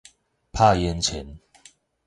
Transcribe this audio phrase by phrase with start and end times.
[0.51, 1.37] 拍煙腸